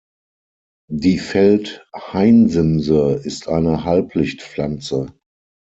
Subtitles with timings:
[0.89, 5.13] Die Feld-Hainsimse ist eine Halblichtpflanze.